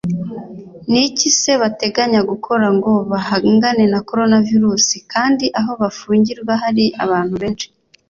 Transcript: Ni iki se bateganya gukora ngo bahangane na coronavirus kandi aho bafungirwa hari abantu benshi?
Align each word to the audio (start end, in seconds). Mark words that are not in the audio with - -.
Ni 0.91 1.01
iki 1.07 1.29
se 1.39 1.51
bateganya 1.61 2.21
gukora 2.31 2.67
ngo 2.77 2.91
bahangane 3.11 3.85
na 3.93 3.99
coronavirus 4.09 4.87
kandi 5.13 5.45
aho 5.59 5.71
bafungirwa 5.81 6.53
hari 6.63 6.85
abantu 7.05 7.35
benshi? 7.41 7.67